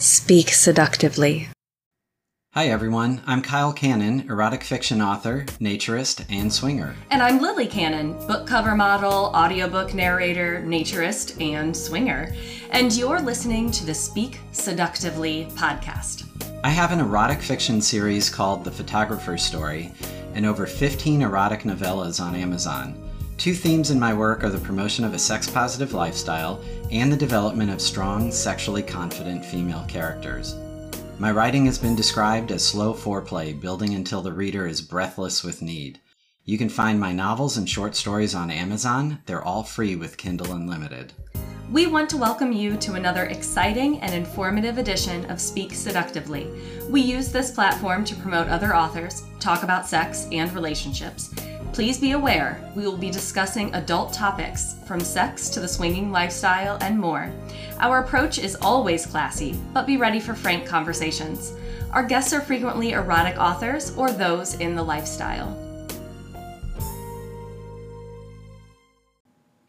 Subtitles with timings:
[0.00, 1.48] Speak seductively.
[2.54, 3.20] Hi, everyone.
[3.26, 6.94] I'm Kyle Cannon, erotic fiction author, naturist, and swinger.
[7.10, 12.34] And I'm Lily Cannon, book cover model, audiobook narrator, naturist, and swinger.
[12.70, 16.24] And you're listening to the Speak Seductively podcast.
[16.64, 19.92] I have an erotic fiction series called The Photographer's Story
[20.32, 22.94] and over 15 erotic novellas on Amazon.
[23.40, 27.16] Two themes in my work are the promotion of a sex positive lifestyle and the
[27.16, 30.56] development of strong, sexually confident female characters.
[31.18, 35.62] My writing has been described as slow foreplay, building until the reader is breathless with
[35.62, 36.00] need.
[36.44, 39.20] You can find my novels and short stories on Amazon.
[39.24, 41.14] They're all free with Kindle Unlimited.
[41.72, 46.46] We want to welcome you to another exciting and informative edition of Speak Seductively.
[46.90, 51.32] We use this platform to promote other authors, talk about sex and relationships,
[51.72, 56.76] Please be aware, we will be discussing adult topics from sex to the swinging lifestyle
[56.80, 57.32] and more.
[57.78, 61.54] Our approach is always classy, but be ready for frank conversations.
[61.92, 65.56] Our guests are frequently erotic authors or those in the lifestyle.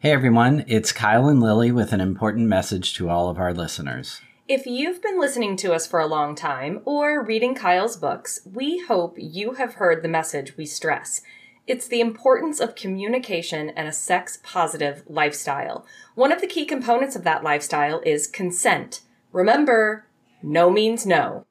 [0.00, 4.20] Hey everyone, it's Kyle and Lily with an important message to all of our listeners.
[4.48, 8.80] If you've been listening to us for a long time or reading Kyle's books, we
[8.80, 11.22] hope you have heard the message we stress.
[11.64, 15.86] It's the importance of communication and a sex positive lifestyle.
[16.16, 19.02] One of the key components of that lifestyle is consent.
[19.30, 20.06] Remember,
[20.42, 21.46] no means no.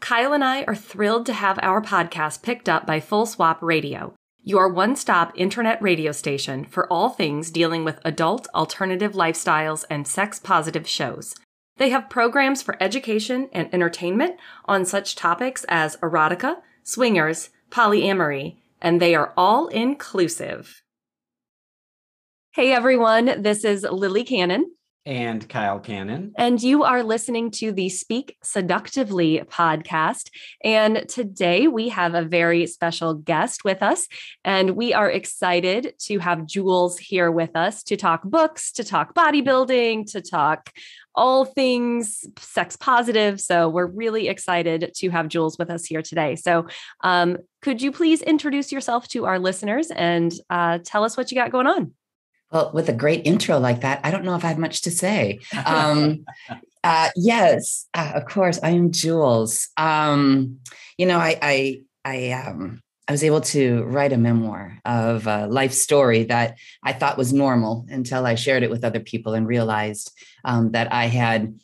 [0.00, 4.14] Kyle and I are thrilled to have our podcast picked up by Full Swap Radio,
[4.42, 10.08] your one stop internet radio station for all things dealing with adult alternative lifestyles and
[10.08, 11.36] sex positive shows.
[11.76, 19.00] They have programs for education and entertainment on such topics as erotica, swingers, polyamory, and
[19.00, 20.82] they are all inclusive.
[22.52, 24.72] Hey everyone, this is Lily Cannon.
[25.10, 26.32] And Kyle Cannon.
[26.38, 30.30] And you are listening to the Speak Seductively podcast.
[30.62, 34.06] And today we have a very special guest with us.
[34.44, 39.12] And we are excited to have Jewels here with us to talk books, to talk
[39.12, 40.70] bodybuilding, to talk
[41.16, 43.40] all things sex positive.
[43.40, 46.36] So we're really excited to have Jewels with us here today.
[46.36, 46.68] So,
[47.02, 51.34] um, could you please introduce yourself to our listeners and uh, tell us what you
[51.34, 51.94] got going on?
[52.52, 54.90] Well, with a great intro like that, I don't know if I have much to
[54.90, 55.38] say.
[55.64, 56.24] Um,
[56.84, 59.68] uh, yes, uh, of course, I am Jewels.
[59.76, 60.58] Um,
[60.98, 65.46] you know, I, I, I, um, I was able to write a memoir of a
[65.46, 69.46] life story that I thought was normal until I shared it with other people and
[69.46, 70.12] realized
[70.44, 71.58] um, that I had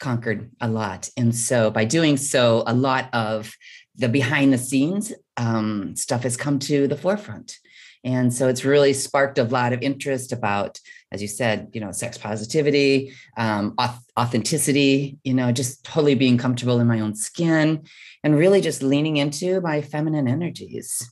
[0.00, 1.08] conquered a lot.
[1.16, 3.54] And so by doing so, a lot of
[3.96, 7.58] the behind the scenes um, stuff has come to the forefront.
[8.04, 10.80] And so it's really sparked a lot of interest about,
[11.12, 13.76] as you said, you know, sex positivity, um,
[14.18, 17.84] authenticity, you know, just totally being comfortable in my own skin
[18.24, 21.08] and really just leaning into my feminine energies.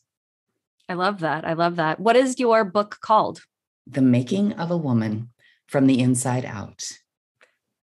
[0.88, 1.44] I love that.
[1.44, 2.00] I love that.
[2.00, 3.42] What is your book called?
[3.86, 5.30] The Making of a Woman
[5.68, 6.90] from the Inside Out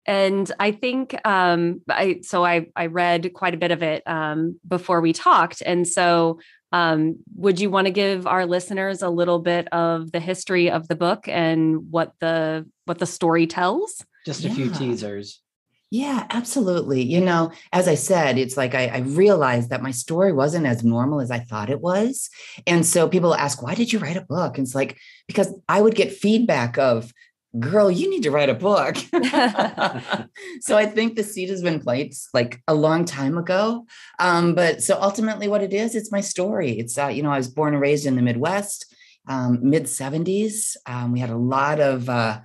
[0.07, 4.57] and I think um, I so I I read quite a bit of it um,
[4.65, 6.39] before we talked, and so
[6.71, 10.87] um, would you want to give our listeners a little bit of the history of
[10.87, 14.05] the book and what the what the story tells?
[14.25, 14.55] Just a yeah.
[14.55, 15.41] few teasers.
[15.89, 17.01] Yeah, absolutely.
[17.01, 20.83] You know, as I said, it's like I, I, realized that my story wasn't as
[20.83, 22.29] normal as I thought it was.
[22.65, 24.57] And so people ask, why did you write a book?
[24.57, 27.13] And it's like, because I would get feedback of,
[27.59, 28.97] girl, you need to write a book.
[30.61, 33.85] so I think the seed has been planted like a long time ago.
[34.19, 36.71] Um, but so ultimately, what it is, it's my story.
[36.77, 38.93] It's, uh, you know, I was born and raised in the Midwest,
[39.27, 40.75] um, mid 70s.
[40.85, 42.41] Um, we had a lot of, uh,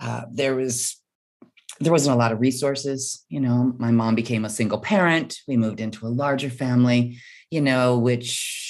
[0.00, 1.00] uh, there was,
[1.80, 3.24] there wasn't a lot of resources.
[3.28, 5.38] You know, my mom became a single parent.
[5.48, 7.18] We moved into a larger family,
[7.50, 8.63] you know, which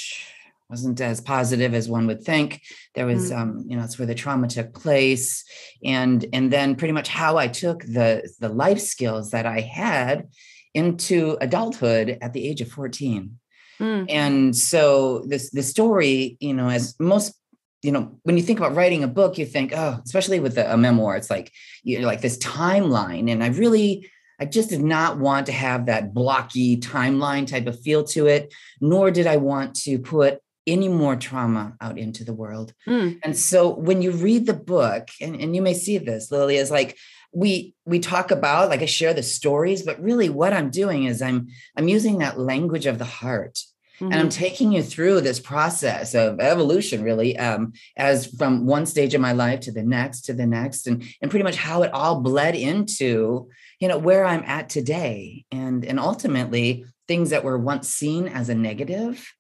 [0.75, 2.61] wasn't as positive as one would think
[2.97, 3.39] there was mm.
[3.39, 5.45] um, you know it's where the trauma took place
[5.85, 10.29] and and then pretty much how i took the the life skills that i had
[10.75, 13.39] into adulthood at the age of 14
[13.79, 14.07] mm.
[14.09, 17.35] and so this the story you know as most
[17.83, 20.75] you know when you think about writing a book you think oh especially with a,
[20.75, 21.53] a memoir it's like
[21.85, 24.11] you know like this timeline and i really
[24.41, 28.53] I just did not want to have that blocky timeline type of feel to it,
[28.81, 32.73] nor did I want to put any more trauma out into the world.
[32.87, 33.19] Mm.
[33.23, 36.71] And so when you read the book, and, and you may see this, Lily, is
[36.71, 36.97] like
[37.33, 41.21] we we talk about, like I share the stories, but really what I'm doing is
[41.21, 43.59] I'm I'm using that language of the heart
[43.97, 44.05] Mm-hmm.
[44.07, 44.45] And I'm mm-hmm.
[44.45, 49.33] taking you through this process of evolution, really, um, as from one stage of my
[49.33, 52.57] life to the next, to the next, and and pretty much how it all bled
[52.57, 58.27] into, you know, where I'm at today, and and ultimately things that were once seen
[58.27, 59.33] as a negative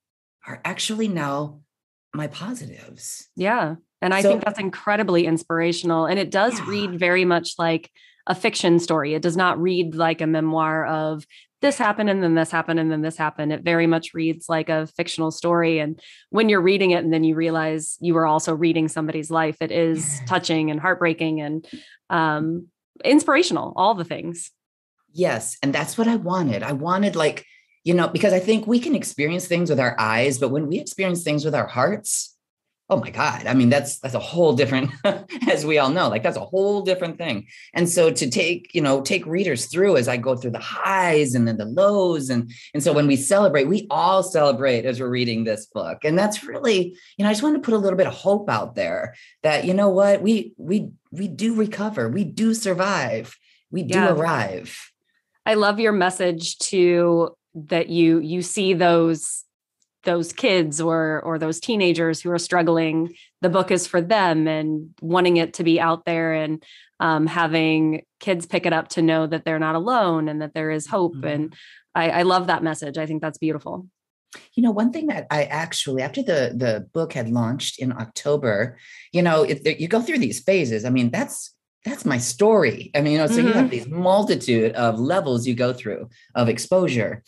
[0.46, 1.61] are actually now
[2.14, 3.29] my positives.
[3.37, 6.67] Yeah, and I so, think that's incredibly inspirational, and it does yeah.
[6.69, 7.91] read very much like
[8.26, 9.14] a fiction story.
[9.14, 11.26] It does not read like a memoir of
[11.64, 13.50] this happened and then this happened and then this happened.
[13.50, 15.79] It very much reads like a fictional story.
[15.79, 15.99] And
[16.29, 19.73] when you're reading it and then you realize you are also reading somebody's life, it
[19.73, 21.67] is touching and heartbreaking and
[22.11, 22.69] um,
[23.02, 24.50] inspirational, all the things.
[25.11, 25.56] Yes.
[25.62, 26.62] And that's what I wanted.
[26.62, 27.47] I wanted, like,
[27.85, 30.81] you know, because I think we can experience things with our eyes, but when we
[30.81, 32.31] experience things with our hearts,
[32.91, 34.91] oh my god i mean that's that's a whole different
[35.51, 37.47] as we all know like that's a whole different thing.
[37.73, 41.35] And so to take you know take readers through as i go through the highs
[41.35, 45.09] and then the lows and and so when we celebrate we all celebrate as we're
[45.09, 46.05] reading this book.
[46.05, 48.51] And that's really you know i just want to put a little bit of hope
[48.51, 53.35] out there that you know what we we we do recover we do survive
[53.71, 54.13] we do yeah.
[54.13, 54.93] arrive.
[55.45, 59.45] I love your message to that you you see those
[60.05, 64.91] those kids or or those teenagers who are struggling the book is for them and
[65.01, 66.62] wanting it to be out there and
[67.01, 70.71] um, having kids pick it up to know that they're not alone and that there
[70.71, 71.15] is hope.
[71.15, 71.27] Mm-hmm.
[71.27, 71.55] and
[71.95, 72.99] I, I love that message.
[72.99, 73.87] I think that's beautiful.
[74.55, 78.77] You know one thing that i actually after the the book had launched in october
[79.12, 80.85] you know if you go through these phases.
[80.85, 81.54] I mean that's
[81.85, 83.49] that's my story i mean you know so mm-hmm.
[83.49, 83.71] you have mm-hmm.
[83.71, 87.23] these multitude of levels you go through of exposure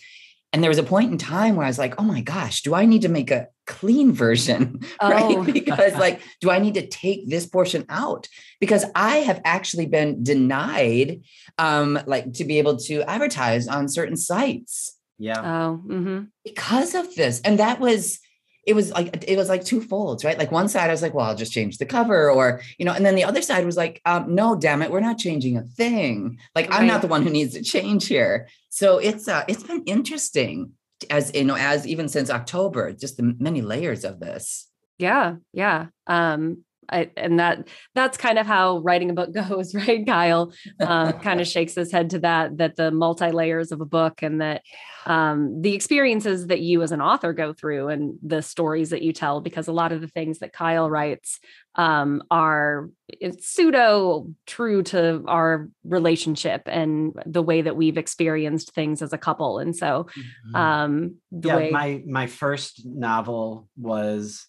[0.56, 2.74] and there was a point in time where I was like, oh my gosh, do
[2.74, 4.80] I need to make a clean version?
[5.02, 5.36] right?
[5.36, 5.44] Oh.
[5.44, 8.26] because, like, do I need to take this portion out?
[8.58, 11.20] Because I have actually been denied,
[11.58, 14.96] um, like, to be able to advertise on certain sites.
[15.18, 15.40] Yeah.
[15.40, 16.24] Oh, mm-hmm.
[16.42, 17.42] because of this.
[17.42, 18.18] And that was,
[18.66, 20.36] it was like it was like two folds, right?
[20.36, 22.92] Like one side I was like, well, I'll just change the cover, or you know,
[22.92, 25.62] and then the other side was like, um, no, damn it, we're not changing a
[25.62, 26.38] thing.
[26.54, 26.80] Like right.
[26.80, 28.48] I'm not the one who needs to change here.
[28.68, 30.72] So it's uh it's been interesting
[31.10, 34.68] as you know, as even since October, just the many layers of this.
[34.98, 35.86] Yeah, yeah.
[36.06, 40.04] Um, I, and that that's kind of how writing a book goes, right?
[40.04, 43.86] Kyle um, kind of shakes his head to that that the multi layers of a
[43.86, 44.62] book and that
[45.06, 49.12] um, the experiences that you as an author go through and the stories that you
[49.12, 51.38] tell, because a lot of the things that Kyle writes
[51.76, 52.90] um, are
[53.38, 59.60] pseudo true to our relationship and the way that we've experienced things as a couple.
[59.60, 60.56] And so, mm-hmm.
[60.56, 64.46] um, yeah, way my my first novel was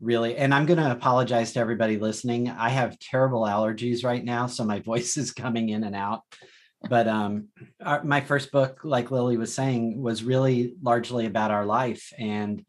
[0.00, 4.46] really and i'm going to apologize to everybody listening i have terrible allergies right now
[4.46, 6.22] so my voice is coming in and out
[6.88, 7.48] but um
[7.82, 12.64] our, my first book like lily was saying was really largely about our life and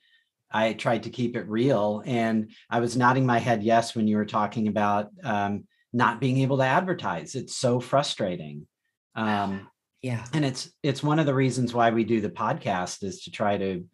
[0.51, 4.17] i tried to keep it real and i was nodding my head yes when you
[4.17, 5.63] were talking about um,
[5.93, 7.35] not being able to advertise.
[7.35, 8.67] It's so frustrating.
[9.15, 9.67] Um,
[10.01, 10.25] yeah.
[10.33, 13.57] and it's it's one of the reasons why we do the podcast is to try
[13.57, 13.85] to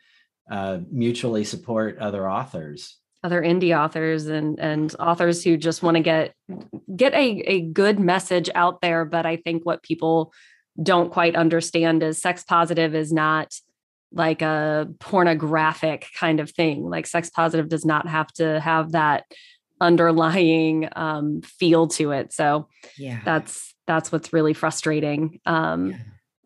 [0.49, 6.03] uh, mutually support other authors other indie authors and and authors who just want to
[6.03, 6.33] get
[6.95, 10.31] get a, a good message out there but i think what people
[10.81, 13.53] don't quite understand is sex positive is not
[14.15, 16.89] like a pornographic kind of thing.
[16.89, 19.25] Like sex positive does not have to have that
[19.81, 22.33] underlying um, feel to it.
[22.33, 23.19] So yeah.
[23.23, 25.97] that's that's what's really frustrating um, yeah.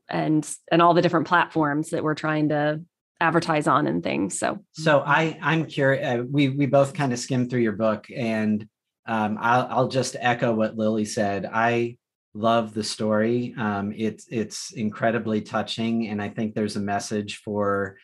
[0.09, 2.81] and and all the different platforms that we're trying to
[3.21, 4.39] advertise on and things.
[4.39, 6.05] So, so I I'm curious.
[6.05, 8.67] Uh, we we both kind of skimmed through your book, and
[9.05, 11.45] um, I'll I'll just echo what Lily said.
[11.51, 11.97] I
[12.33, 13.53] love the story.
[13.57, 17.97] Um, it's it's incredibly touching, and I think there's a message for.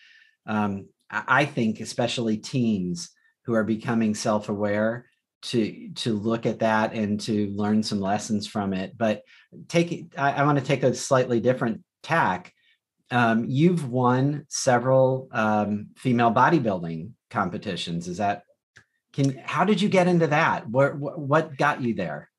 [0.48, 3.12] Um, I think especially teens
[3.46, 5.06] who are becoming self-aware
[5.44, 8.98] to to look at that and to learn some lessons from it.
[8.98, 9.22] But
[9.68, 12.52] take I, I want to take a slightly different tack
[13.12, 18.08] um, you've won several um, female bodybuilding competitions.
[18.08, 18.44] Is that
[19.14, 19.38] can?
[19.46, 20.68] How did you get into that?
[20.68, 22.30] What what got you there?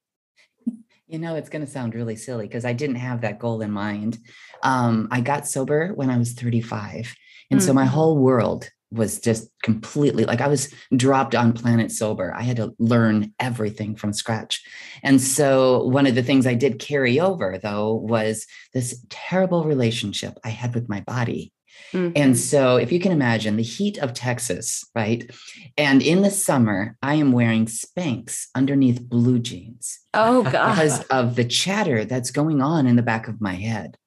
[1.07, 3.71] You know, it's going to sound really silly because I didn't have that goal in
[3.71, 4.19] mind.
[4.65, 7.15] Um, I got sober when I was 35.
[7.49, 7.67] And mm-hmm.
[7.67, 7.89] so my mm.
[7.89, 12.33] whole world was just completely like I was dropped on planet sober.
[12.35, 14.63] I had to learn everything from scratch.
[15.03, 20.39] And so one of the things I did carry over though was this terrible relationship
[20.45, 21.53] I had with my body.
[21.93, 22.13] Mm-hmm.
[22.17, 25.31] And so if you can imagine the heat of Texas, right?
[25.77, 30.01] And in the summer, I am wearing Spanx underneath blue jeans.
[30.15, 30.71] Oh god.
[30.71, 33.99] Because of the chatter that's going on in the back of my head.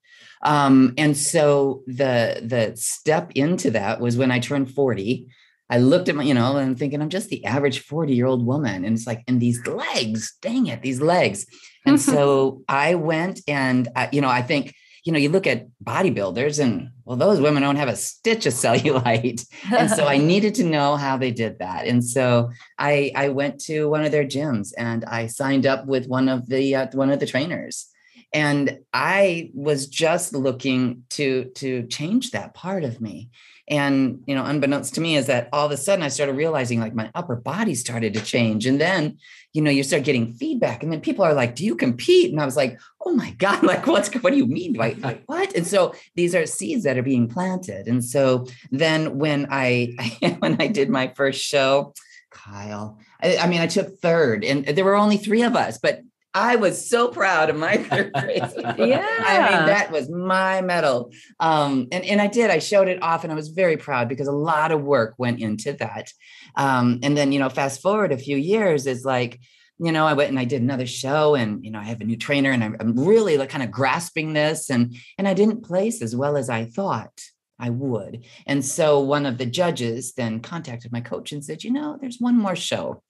[0.42, 5.28] Um, and so the the step into that was when I turned 40.
[5.72, 8.26] I looked at my, you know, and I'm thinking I'm just the average 40 year
[8.26, 8.84] old woman.
[8.86, 11.46] And it's like, and these legs, dang it, these legs.
[11.86, 14.74] And so I went and, uh, you know, I think,
[15.06, 18.54] you know, you look at bodybuilders and well, those women don't have a stitch of
[18.64, 19.46] cellulite.
[19.72, 21.86] and so I needed to know how they did that.
[21.86, 26.08] And so I, I went to one of their gyms and I signed up with
[26.08, 27.89] one of the, uh, one of the trainers
[28.34, 33.30] and i was just looking to to change that part of me.
[33.68, 36.80] And you know unbeknownst to me is that all of a sudden i started realizing
[36.80, 38.66] like my upper body started to change.
[38.66, 39.18] And then
[39.54, 42.32] you know you start getting feedback and then people are like do you compete?
[42.32, 44.74] And i was like oh my god like what's what do you mean?
[44.74, 45.56] Like, like what?
[45.56, 47.88] And so these are seeds that are being planted.
[47.88, 49.96] And so then when i
[50.40, 51.94] when i did my first show
[52.32, 56.02] kyle I, I mean i took third and there were only three of us but
[56.34, 58.54] I was so proud of my third place.
[58.78, 59.08] yeah.
[59.26, 61.12] I mean, that was my medal.
[61.40, 64.28] Um, and, and I did, I showed it off and I was very proud because
[64.28, 66.12] a lot of work went into that.
[66.56, 69.40] Um, and then, you know, fast forward a few years is like,
[69.80, 72.06] you know, I went and I did another show and, you know, I have a
[72.06, 75.64] new trainer and I'm, I'm really like kind of grasping this and, and I didn't
[75.64, 77.20] place as well as I thought.
[77.62, 78.24] I would.
[78.48, 82.18] And so one of the judges then contacted my coach and said, you know, there's
[82.18, 83.04] one more show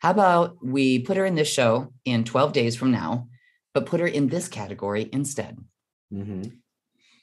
[0.00, 3.28] how about we put her in this show in 12 days from now,
[3.74, 5.58] but put her in this category instead?
[6.12, 6.50] Mm-hmm.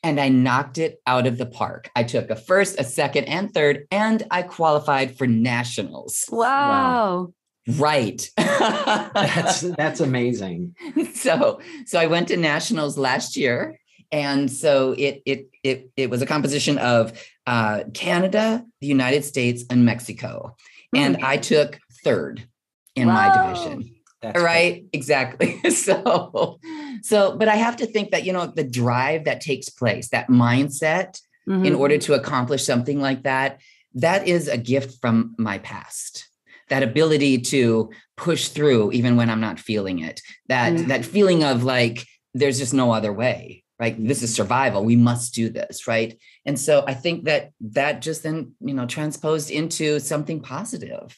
[0.04, 1.90] And I knocked it out of the park.
[1.96, 6.26] I took a first, a second, and third, and I qualified for nationals.
[6.30, 6.48] Wow.
[6.48, 7.34] wow.
[7.68, 8.30] Right.
[8.38, 10.76] that's that's amazing.
[11.16, 13.80] So so I went to nationals last year.
[14.12, 19.66] And so it it it it was a composition of uh, Canada, the United States,
[19.70, 20.56] and Mexico.
[20.96, 21.00] Mm.
[21.00, 22.48] And I took third
[22.98, 23.14] in wow.
[23.14, 23.94] my division.
[24.22, 24.90] That's right cool.
[24.94, 26.60] exactly so
[27.04, 30.28] so but i have to think that you know the drive that takes place that
[30.28, 31.64] mindset mm-hmm.
[31.64, 33.62] in order to accomplish something like that
[33.94, 36.28] that is a gift from my past
[36.70, 40.88] that ability to push through even when i'm not feeling it that mm-hmm.
[40.88, 45.36] that feeling of like there's just no other way right this is survival we must
[45.36, 50.00] do this right and so i think that that just then you know transposed into
[50.00, 50.90] something positive.
[50.90, 51.18] positive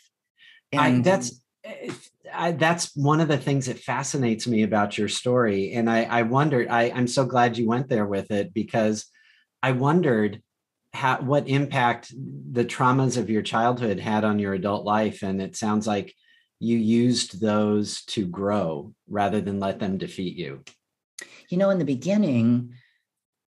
[0.74, 1.92] and I, that's Eh,
[2.34, 5.74] I, that's one of the things that fascinates me about your story.
[5.74, 9.06] And I, I wondered, I, I'm so glad you went there with it because
[9.64, 10.42] I wondered
[10.94, 12.14] how, what impact
[12.52, 15.22] the traumas of your childhood had on your adult life.
[15.22, 16.14] And it sounds like
[16.60, 20.64] you used those to grow rather than let them defeat you.
[21.50, 22.74] You know, in the beginning,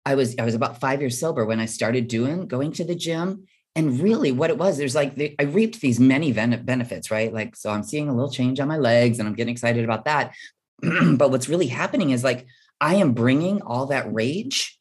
[0.04, 2.94] I was I was about five years sober when I started doing going to the
[2.94, 7.32] gym and really what it was there's like the, i reaped these many benefits right?
[7.32, 10.04] Like so i'm seeing a little change on my legs and i'm getting excited about
[10.04, 10.34] that.
[11.16, 12.46] But what's really happening is like
[12.80, 14.78] i am bringing all that rage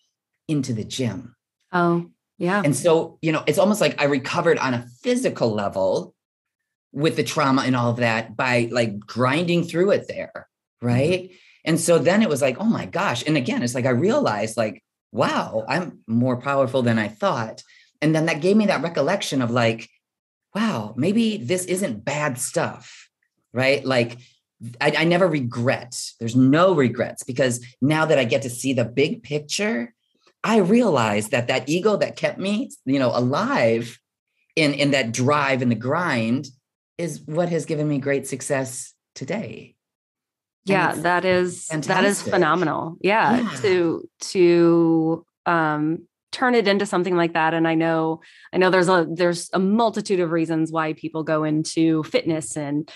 [0.48, 1.36] into the gym.
[1.72, 2.62] Oh yeah.
[2.64, 6.14] And so you know it's almost like i recovered on a physical level
[6.92, 10.48] with the trauma and all of that by like grinding through it there
[10.84, 10.88] mm-hmm.
[10.88, 11.32] right?
[11.64, 13.24] And so then it was like oh my gosh.
[13.26, 14.84] And again it's like i realized like
[15.14, 17.62] wow i'm more powerful than i thought
[18.02, 19.90] and then that gave me that recollection of like,
[20.56, 23.10] wow, maybe this isn't bad stuff,
[23.54, 23.86] right?
[23.86, 24.18] Like,
[24.80, 26.00] I, I never regret.
[26.20, 29.94] There's no regrets because now that I get to see the big picture,
[30.44, 34.00] I realize that that ego that kept me, you know, alive
[34.56, 36.48] in in that drive and the grind
[36.98, 39.76] is what has given me great success today.
[40.66, 41.96] Yeah, that is fantastic.
[41.96, 42.98] that is phenomenal.
[43.02, 48.22] Yeah, yeah, to to um turn it into something like that and i know
[48.54, 52.90] i know there's a there's a multitude of reasons why people go into fitness and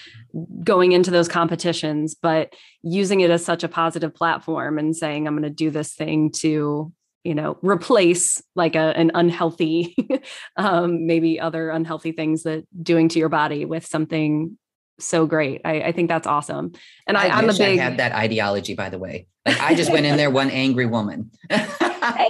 [0.64, 5.34] going into those competitions but using it as such a positive platform and saying i'm
[5.34, 6.92] going to do this thing to
[7.24, 9.96] you know replace like a, an unhealthy
[10.58, 14.58] um, maybe other unhealthy things that doing to your body with something
[15.00, 15.62] so great.
[15.66, 16.72] I, I think that's awesome.
[17.06, 19.28] And I, I am a big I had that ideology by the way.
[19.46, 21.32] Like I just went in there one angry woman.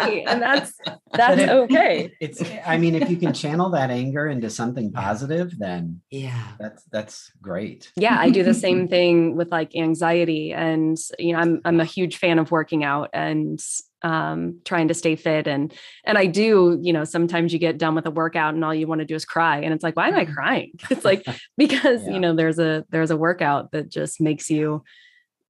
[0.01, 0.73] hey, and that's
[1.13, 2.11] that's it, okay.
[2.19, 6.83] It's I mean, if you can channel that anger into something positive, then yeah, that's
[6.91, 7.91] that's great.
[7.95, 11.85] Yeah, I do the same thing with like anxiety, and you know, I'm I'm a
[11.85, 13.59] huge fan of working out and
[14.01, 15.73] um, trying to stay fit and
[16.03, 18.87] and I do, you know, sometimes you get done with a workout and all you
[18.87, 20.73] want to do is cry, and it's like, why am I crying?
[20.89, 21.25] It's like
[21.57, 22.13] because yeah.
[22.13, 24.83] you know there's a there's a workout that just makes you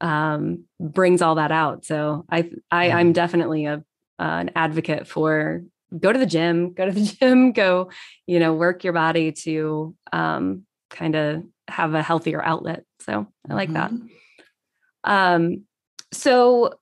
[0.02, 1.86] um, brings all that out.
[1.86, 3.84] So I, I I'm definitely a
[4.20, 5.64] uh, an advocate for
[5.98, 7.90] go to the gym, go to the gym, go,
[8.28, 12.84] you know, work your body to um, kind of have a healthier outlet.
[13.02, 13.98] So I like mm-hmm.
[15.04, 15.12] that.
[15.12, 15.66] Um,
[16.12, 16.74] so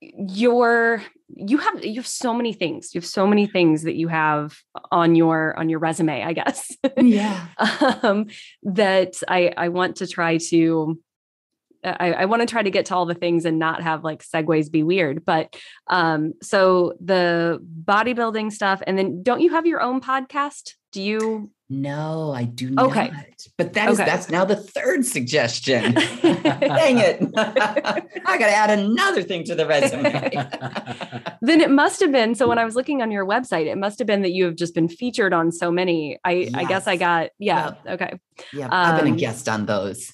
[0.00, 1.02] your
[1.34, 4.56] you have you have so many things you have so many things that you have
[4.90, 7.46] on your on your resume i guess Yeah.
[8.02, 8.26] um,
[8.62, 10.98] that i i want to try to
[11.84, 14.22] I, I want to try to get to all the things and not have like
[14.22, 15.24] segues be weird.
[15.24, 15.56] But
[15.86, 20.74] um, so the bodybuilding stuff, and then don't you have your own podcast?
[20.92, 21.50] Do you?
[21.70, 23.10] No, I do Okay.
[23.10, 23.26] not.
[23.58, 24.08] But that is Okay.
[24.08, 25.92] that's now the third suggestion.
[26.22, 27.20] Dang it.
[27.36, 30.48] I gotta add another thing to the resume.
[31.40, 32.34] Then it must have been.
[32.34, 34.56] So when I was looking on your website, it must have been that you have
[34.56, 36.18] just been featured on so many.
[36.24, 37.74] I I guess I got yeah.
[37.86, 38.18] Okay.
[38.52, 40.12] yeah, I've been Um, a guest on those.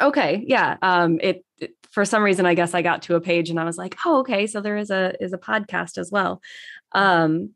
[0.00, 0.44] Okay.
[0.46, 0.76] Yeah.
[0.82, 1.18] Um.
[1.22, 3.78] It, it for some reason I guess I got to a page and I was
[3.78, 4.46] like, oh, okay.
[4.46, 6.40] So there is a is a podcast as well.
[6.92, 7.50] Um.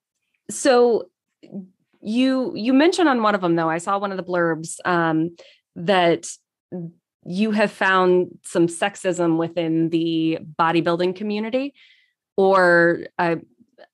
[0.50, 1.08] So
[2.00, 3.68] you you mentioned on one of them though.
[3.70, 5.36] I saw one of the blurbs um
[5.76, 6.26] that
[7.26, 11.74] you have found some sexism within the bodybuilding community
[12.36, 13.36] or I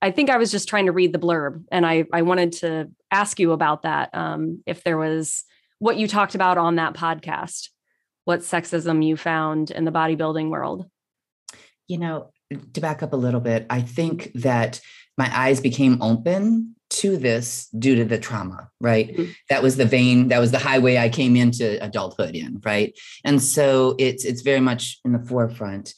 [0.00, 2.90] I think I was just trying to read the blurb and I I wanted to
[3.10, 5.44] ask you about that um if there was
[5.78, 7.68] what you talked about on that podcast
[8.26, 10.84] what sexism you found in the bodybuilding world
[11.88, 12.32] You know,
[12.74, 14.80] to back up a little bit, I think that
[15.16, 19.16] my eyes became open to this due to the trauma, right?
[19.16, 19.34] Mhm.
[19.50, 22.92] That was the vein, that was the highway I came into adulthood in, right?
[23.24, 25.94] And so it's it's very much in the forefront.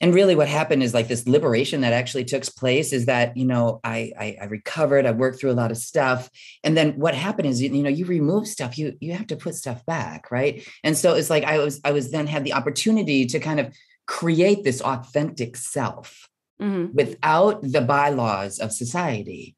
[0.00, 3.46] And really what happened is like this liberation that actually took place is that, you
[3.46, 6.28] know, I, I I recovered, I worked through a lot of stuff.
[6.62, 9.54] And then what happened is, you know, you remove stuff, you you have to put
[9.54, 10.66] stuff back, right?
[10.84, 13.74] And so it's like I was I was then had the opportunity to kind of
[14.06, 16.28] create this authentic self
[16.60, 16.94] Mhm.
[16.94, 19.56] without the bylaws of society.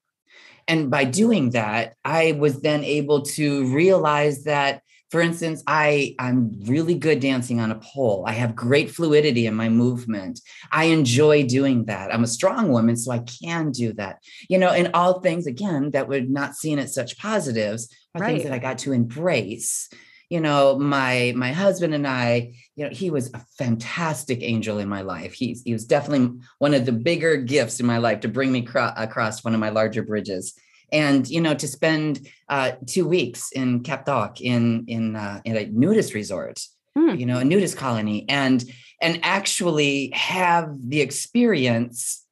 [0.67, 6.53] And by doing that, I was then able to realize that, for instance, I, I'm
[6.65, 8.25] really good dancing on a pole.
[8.27, 10.41] I have great fluidity in my movement.
[10.71, 12.13] I enjoy doing that.
[12.13, 14.19] I'm a strong woman, so I can do that.
[14.49, 18.43] You know, and all things again that we're not seen as such positives are things
[18.43, 19.89] that I got to embrace.
[20.29, 24.91] You know, my my husband and I, you know, he was a fantastic angel in
[24.91, 25.33] my life.
[25.33, 28.61] He's he was definitely one of the bigger gifts in my life to bring me
[28.61, 30.55] cro- across one of my larger bridges
[30.93, 35.57] and you know to spend uh, two weeks in Cap d'Agde in in uh, in
[35.57, 36.61] a nudist resort
[36.97, 37.15] Hmm.
[37.15, 38.65] you know a nudist colony and
[39.01, 42.25] and actually have the experience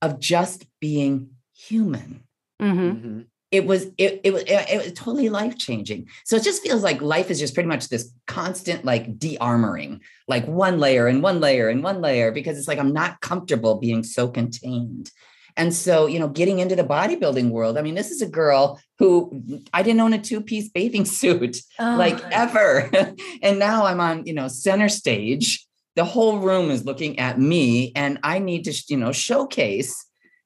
[0.00, 2.22] of just being human
[2.60, 2.76] Mhm.
[3.02, 3.24] Mhm.
[3.50, 7.00] it was it, it was it was totally life changing so it just feels like
[7.02, 11.68] life is just pretty much this constant like de-armoring like one layer and one layer
[11.68, 15.10] and one layer because it's like i'm not comfortable being so contained
[15.58, 18.80] and so you know getting into the bodybuilding world i mean this is a girl
[18.98, 19.42] who
[19.74, 22.28] i didn't own a two-piece bathing suit like Oh.
[22.44, 22.90] ever.
[23.42, 25.66] And now i'm on you know center stage.
[25.96, 29.92] The whole room is looking at me and i need to you know showcase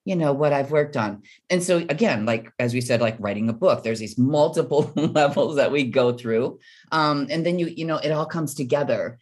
[0.05, 1.23] you know what i've worked on.
[1.51, 5.57] And so again like as we said like writing a book there's these multiple levels
[5.57, 6.59] that we go through.
[6.91, 9.19] Um, and then you you know it all comes together.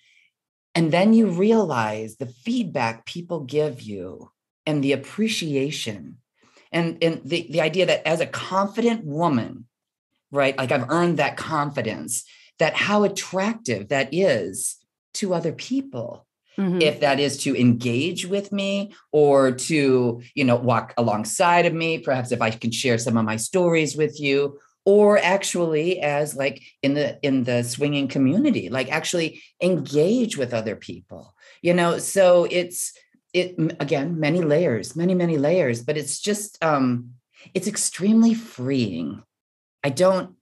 [0.76, 4.31] And then you realize the feedback people give you
[4.66, 6.18] and the appreciation
[6.72, 9.66] and and the, the idea that as a confident woman
[10.30, 12.24] right like i've earned that confidence
[12.58, 14.76] that how attractive that is
[15.14, 16.26] to other people
[16.58, 16.82] Mhm.
[16.82, 21.98] if that is to engage with me or to you know walk alongside of me
[21.98, 26.60] perhaps if i can share some of my stories with you or actually as like
[26.82, 32.46] in the in the swinging community like actually engage with other people you know so
[32.50, 32.92] it's
[33.32, 37.10] it again many layers many many layers but it's just um
[37.54, 39.22] it's extremely freeing
[39.84, 40.34] i don't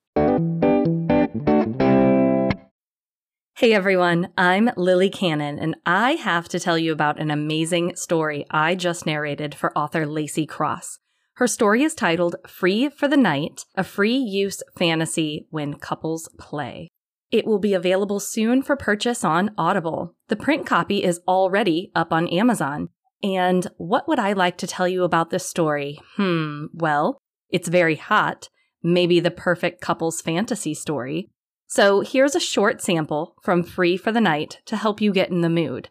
[3.58, 8.46] Hey everyone, I'm Lily Cannon, and I have to tell you about an amazing story
[8.52, 11.00] I just narrated for author Lacey Cross.
[11.38, 16.88] Her story is titled Free for the Night, a free use fantasy when couples play.
[17.32, 20.14] It will be available soon for purchase on Audible.
[20.28, 22.90] The print copy is already up on Amazon.
[23.22, 25.98] And what would I like to tell you about this story?
[26.16, 28.48] Hmm, well, it's very hot.
[28.82, 31.30] Maybe the perfect couples fantasy story.
[31.66, 35.40] So here's a short sample from Free for the Night to help you get in
[35.40, 35.88] the mood.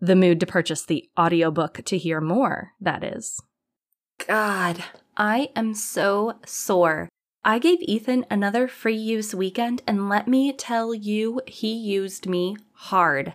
[0.00, 3.40] The mood to purchase the audiobook to hear more, that is.
[4.26, 4.84] God,
[5.16, 7.08] I am so sore.
[7.44, 12.56] I gave Ethan another free use weekend, and let me tell you, he used me
[12.72, 13.34] hard.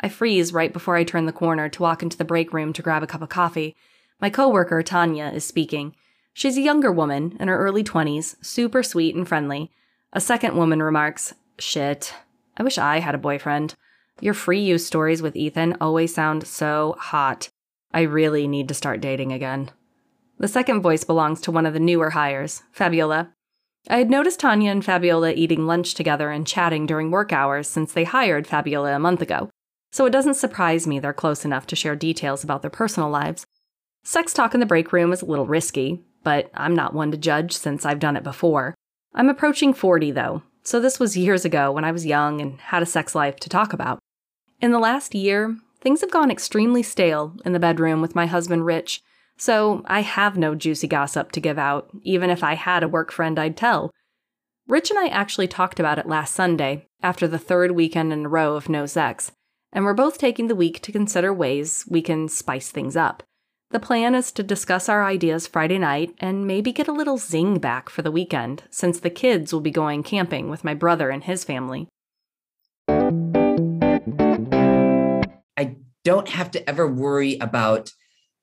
[0.00, 2.82] I freeze right before I turn the corner to walk into the break room to
[2.82, 3.76] grab a cup of coffee.
[4.20, 5.94] My coworker, Tanya, is speaking.
[6.32, 9.72] She's a younger woman in her early 20s, super sweet and friendly.
[10.12, 12.14] A second woman remarks, Shit,
[12.56, 13.74] I wish I had a boyfriend.
[14.20, 17.48] Your free use stories with Ethan always sound so hot.
[17.92, 19.70] I really need to start dating again.
[20.38, 23.32] The second voice belongs to one of the newer hires, Fabiola.
[23.90, 27.92] I had noticed Tanya and Fabiola eating lunch together and chatting during work hours since
[27.92, 29.50] they hired Fabiola a month ago,
[29.90, 33.46] so it doesn't surprise me they're close enough to share details about their personal lives.
[34.04, 37.16] Sex talk in the break room is a little risky, but I'm not one to
[37.16, 38.74] judge since I've done it before.
[39.14, 42.82] I'm approaching 40 though, so this was years ago when I was young and had
[42.82, 43.98] a sex life to talk about.
[44.60, 48.66] In the last year, things have gone extremely stale in the bedroom with my husband
[48.66, 49.00] Rich,
[49.36, 53.12] so I have no juicy gossip to give out, even if I had a work
[53.12, 53.92] friend I'd tell.
[54.66, 58.28] Rich and I actually talked about it last Sunday, after the third weekend in a
[58.28, 59.32] row of no sex,
[59.72, 63.22] and we're both taking the week to consider ways we can spice things up.
[63.70, 67.58] The plan is to discuss our ideas Friday night and maybe get a little zing
[67.58, 71.22] back for the weekend, since the kids will be going camping with my brother and
[71.22, 71.86] his family.
[75.58, 77.92] I don't have to ever worry about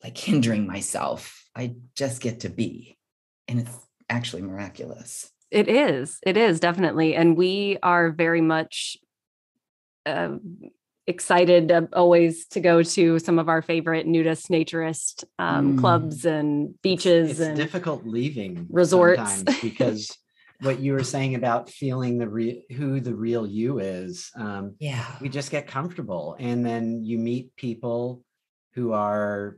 [0.03, 1.49] like hindering myself.
[1.55, 2.99] I just get to be.
[3.47, 3.75] And it's
[4.07, 5.31] actually miraculous.
[5.49, 6.19] It is.
[6.21, 7.15] It is definitely.
[7.15, 8.97] And we are very much
[10.05, 10.35] uh,
[11.07, 15.79] excited uh, always to go to some of our favorite nudist naturist um, mm.
[15.79, 20.17] clubs and beaches it's, it's and difficult leaving resorts because
[20.61, 25.05] what you were saying about feeling the real who the real you is um, yeah
[25.21, 28.23] we just get comfortable and then you meet people
[28.73, 29.57] who are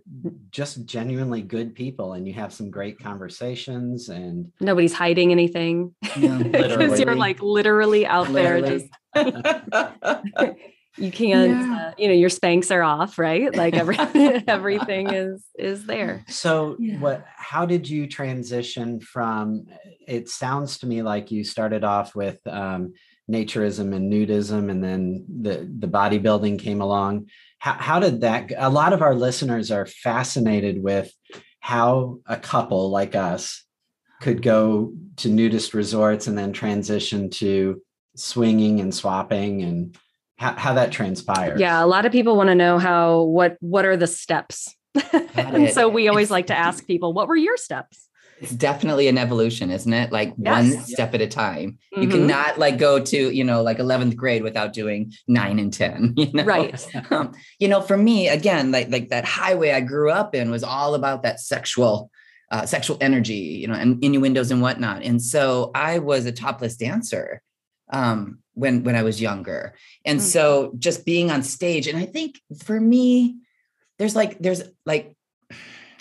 [0.51, 6.99] just genuinely good people and you have some great conversations and nobody's hiding anything because
[6.99, 8.89] you're like literally out literally.
[9.15, 10.55] there just
[10.97, 11.87] you can't yeah.
[11.87, 13.97] uh, you know your Spanx are off right like every,
[14.47, 16.97] everything is is there so yeah.
[16.99, 19.65] what how did you transition from
[20.07, 22.93] it sounds to me like you started off with um,
[23.29, 27.27] naturism and nudism and then the the bodybuilding came along
[27.59, 31.11] how, how did that a lot of our listeners are fascinated with
[31.59, 33.63] how a couple like us
[34.21, 37.81] could go to nudist resorts and then transition to
[38.15, 39.97] swinging and swapping and
[40.37, 43.85] how, how that transpires yeah a lot of people want to know how what what
[43.85, 44.75] are the steps?
[45.35, 48.09] And so we always like to ask people what were your steps?
[48.39, 50.11] It's definitely an evolution isn't it?
[50.11, 50.73] Like yes.
[50.73, 51.77] one step at a time.
[51.93, 52.01] Mm-hmm.
[52.01, 56.13] you cannot like go to you know like 11th grade without doing 9 and 10
[56.17, 56.43] you know?
[56.43, 56.87] right.
[57.11, 60.63] Um, you know for me again like like that highway i grew up in was
[60.63, 62.11] all about that sexual
[62.51, 65.03] uh, sexual energy you know and innuendos and whatnot.
[65.03, 67.41] And so i was a topless dancer.
[67.89, 69.73] Um when when i was younger
[70.05, 70.27] and mm-hmm.
[70.27, 73.37] so just being on stage and i think for me
[73.99, 75.15] there's like there's like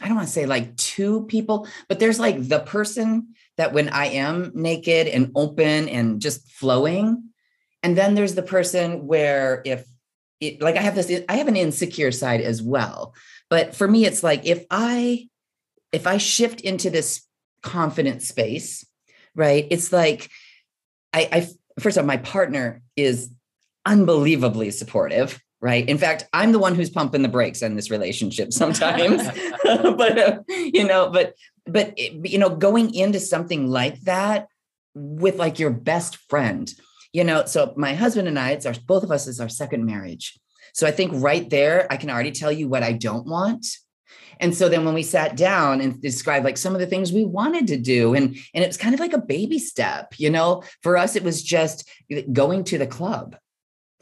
[0.00, 3.88] I don't want to say like two people, but there's like the person that when
[3.88, 7.30] I am naked and open and just flowing.
[7.82, 9.86] And then there's the person where if
[10.40, 13.14] it, like I have this, I have an insecure side as well.
[13.48, 15.28] But for me, it's like if I,
[15.92, 17.22] if I shift into this
[17.62, 18.84] confident space,
[19.34, 19.66] right?
[19.70, 20.28] It's like
[21.12, 21.48] I, I
[21.80, 23.30] first of all, my partner is
[23.84, 25.88] unbelievably supportive right?
[25.88, 29.22] In fact i'm the one who's pumping the brakes in this relationship sometimes.
[29.64, 31.34] But uh, you know but
[31.66, 34.48] but you know going into something like that
[34.94, 36.72] with like your best friend
[37.12, 39.84] you know so my husband and i it's our both of us is our second
[39.84, 40.38] marriage.
[40.72, 43.66] So i think right there i can already tell you what i don't want
[44.40, 47.24] and so then when we sat down and described like some of the things we
[47.24, 50.62] wanted to do and and it was kind of like a baby step you know?
[50.82, 51.88] For us it was just
[52.32, 53.36] going to the club.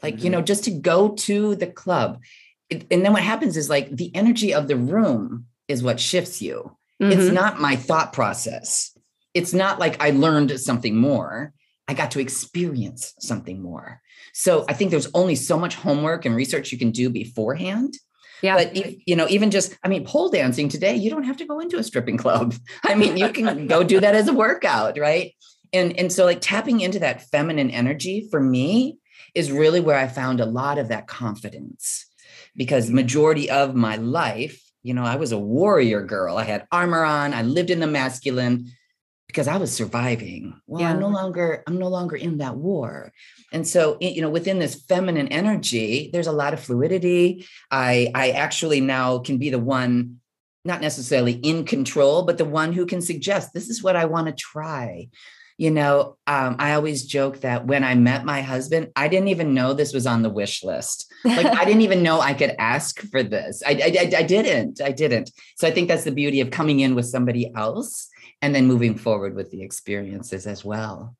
[0.01, 0.25] Like mm-hmm.
[0.25, 2.21] you know just to go to the club.
[2.69, 6.41] It, and then what happens is like the energy of the room is what shifts
[6.41, 6.77] you.
[7.01, 7.11] Mm-hmm.
[7.11, 8.97] it's not my thought process.
[9.33, 11.53] It's not like i learned something more.
[11.87, 14.01] I got to experience something more.
[14.33, 17.97] So i think there's only so much homework and research you can do beforehand
[18.41, 18.55] yeah.
[18.55, 21.45] But if, you know, even just, I mean, pole dancing today, you don't have to
[21.45, 22.55] go into a stripping club.
[22.83, 25.33] I mean, you can go do that as a workout, right?
[25.73, 28.97] And and so like tapping into that feminine energy for me
[29.33, 32.05] is really where I found a lot of that confidence
[32.55, 36.37] because majority of my life, you know, I was a warrior girl.
[36.37, 38.71] I had armor on, I lived in the masculine
[39.35, 40.57] because I was surviving.
[40.65, 40.91] Well, yeah.
[40.91, 43.11] I'm no longer I'm no longer in that war.
[43.51, 47.45] And so, you know, within this feminine energy, there's a lot of fluidity.
[47.69, 50.21] I I actually now can be the one
[50.63, 54.27] not necessarily in control, but the one who can suggest this is what I want
[54.27, 55.09] to try
[55.57, 59.53] you know, um, I always joke that when I met my husband, I didn't even
[59.53, 61.09] know this was on the wish list.
[61.23, 63.63] Like I didn't even know I could ask for this.
[63.65, 64.81] I, I, I didn't.
[64.81, 65.31] I didn't.
[65.55, 68.09] So I think that's the beauty of coming in with somebody else
[68.41, 71.15] and then moving forward with the experiences as well.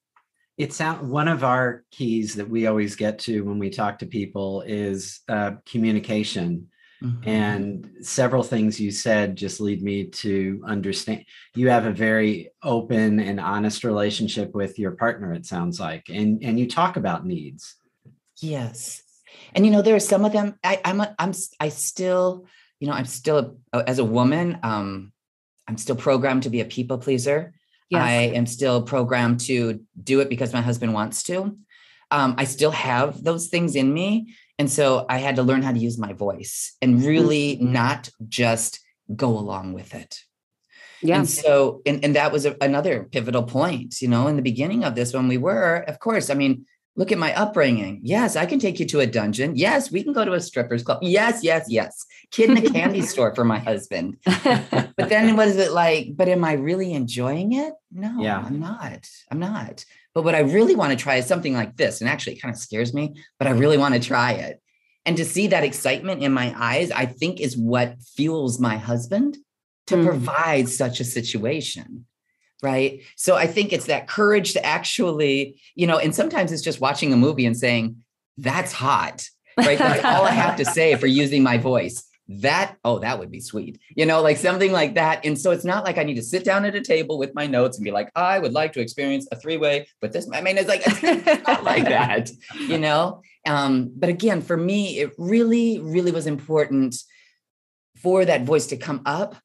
[0.58, 4.62] it's one of our keys that we always get to when we talk to people
[4.62, 6.70] is uh, communication
[7.04, 7.30] mm-hmm.
[7.30, 11.26] and several things you said just lead me to understand
[11.56, 16.44] you have a very open and honest relationship with your partner it sounds like and
[16.44, 17.76] and you talk about needs
[18.42, 19.02] yes
[19.54, 22.46] and you know there are some of them i i'm a, i'm i still
[22.80, 25.12] you know i'm still a, as a woman um
[25.68, 27.54] i'm still programmed to be a people pleaser
[27.90, 28.02] Yes.
[28.02, 31.58] I am still programmed to do it because my husband wants to.
[32.12, 34.36] Um, I still have those things in me.
[34.58, 37.74] And so I had to learn how to use my voice and really mm-hmm.
[37.74, 38.80] not just
[39.16, 40.22] go along with it.
[41.02, 41.18] Yeah.
[41.18, 44.84] And so, and, and that was a, another pivotal point, you know, in the beginning
[44.84, 48.00] of this when we were, of course, I mean, look at my upbringing.
[48.04, 49.56] Yes, I can take you to a dungeon.
[49.56, 51.00] Yes, we can go to a strippers club.
[51.02, 52.06] Yes, yes, yes.
[52.32, 54.18] Kid in a candy store for my husband.
[54.26, 57.74] but then was it like, but am I really enjoying it?
[57.92, 58.44] No, yeah.
[58.46, 59.08] I'm not.
[59.32, 59.86] I'm not.
[60.14, 62.00] But what I really want to try is something like this.
[62.00, 64.62] And actually, it kind of scares me, but I really want to try it.
[65.06, 69.38] And to see that excitement in my eyes, I think is what fuels my husband
[69.88, 70.06] to mm.
[70.06, 72.06] provide such a situation
[72.64, 73.02] right?
[73.16, 77.14] So i think it's that courage to actually you know and sometimes it's just watching
[77.14, 78.04] a movie and saying
[78.38, 79.78] that's hot right?
[79.78, 83.40] That's all i have to say for using my voice that oh that would be
[83.40, 85.24] sweet you know like something like that.
[85.24, 87.46] And so it's not like i need to sit down at a table with my
[87.46, 90.58] notes and be like i would like to experience a three-way but this i mean
[90.58, 92.32] it's like it's not like that
[92.68, 93.22] you know?
[93.46, 96.96] Um but again for me it really really was important
[98.02, 99.36] for that voice to come up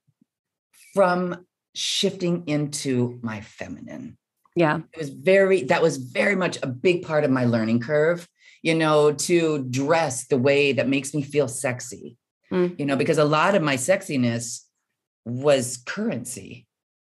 [0.95, 4.17] from shifting into my feminine.
[4.57, 4.81] Yeah.
[4.93, 8.29] It was very, that was very much a big part of my learning curve,
[8.63, 12.17] you know, to dress the way that makes me feel sexy,
[12.53, 12.79] mm.
[12.79, 14.63] you know, because a lot of my sexiness
[15.25, 16.67] was currency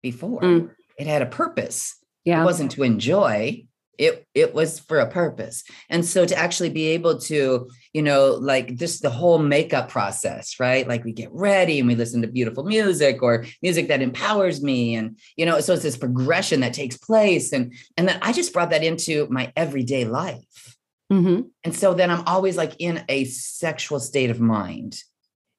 [0.02, 0.40] before.
[0.40, 0.70] Mm.
[0.98, 1.96] It had a purpose.
[2.24, 2.42] Yeah.
[2.42, 3.66] It wasn't to enjoy,
[3.98, 5.64] it it was for a purpose.
[5.88, 10.58] And so to actually be able to you know like just the whole makeup process
[10.58, 10.86] right?
[10.86, 14.94] Like we get ready and we listen to beautiful music or music that empowers me
[14.94, 17.52] and you know so it's this progression that takes place.
[17.52, 20.76] And and then i just brought that into my everyday life.
[21.12, 21.42] Mm-hmm.
[21.62, 24.98] and so then i'm always like in a sexual state of mind.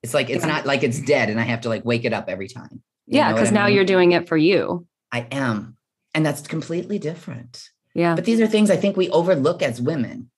[0.02, 2.26] It's like it's not like it's dead and i have to like wake it up
[2.28, 2.82] every time.
[3.08, 3.76] Yeah because now mean?
[3.76, 4.88] you're doing it for you.
[5.12, 5.78] I am.
[6.14, 8.14] And that's completely different yeah.
[8.14, 10.30] But these are things I think we overlook as women.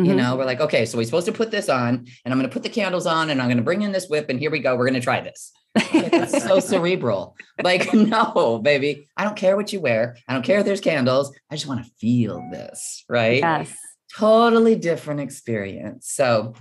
[0.00, 0.10] Mm-hmm.
[0.10, 2.48] You know, we're like, okay, so we're supposed to put this on, and I'm going
[2.48, 4.50] to put the candles on, and I'm going to bring in this whip, and here
[4.50, 4.74] we go.
[4.74, 5.52] We're going to try this.
[5.74, 7.36] It's so cerebral.
[7.62, 10.16] Like, no, baby, I don't care what you wear.
[10.26, 11.30] I don't care if there's candles.
[11.50, 13.40] I just want to feel this, right?
[13.40, 13.74] Yes.
[14.16, 16.08] Totally different experience.
[16.10, 16.54] So,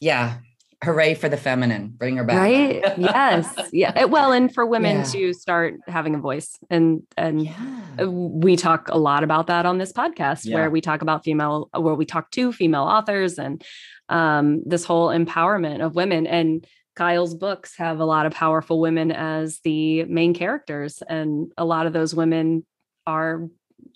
[0.00, 0.38] yeah,
[0.82, 5.02] hooray for the feminine bring her back right yes yeah well and for women yeah.
[5.02, 7.79] to start having a voice and and yeah.
[7.98, 10.54] Uh, we talk a lot about that on this podcast yeah.
[10.54, 13.62] where we talk about female where we talk to female authors and
[14.08, 19.10] um, this whole empowerment of women and Kyle's books have a lot of powerful women
[19.10, 22.66] as the main characters and a lot of those women
[23.06, 23.48] are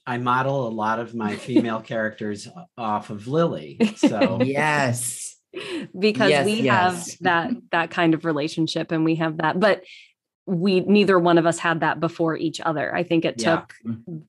[0.07, 3.79] I model a lot of my female characters off of Lily.
[3.97, 5.35] So yes
[5.99, 6.73] because yes, we yes.
[6.73, 9.83] have that that kind of relationship and we have that but
[10.47, 12.95] we neither one of us had that before each other.
[12.95, 13.57] I think it yeah.
[13.57, 13.75] took